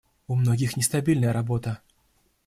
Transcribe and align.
У 0.27 0.33
многих 0.35 0.77
нестабильная 0.77 1.31
работа. 1.31 1.79